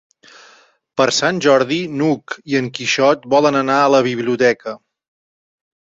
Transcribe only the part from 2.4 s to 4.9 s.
i en Quixot volen anar a la biblioteca.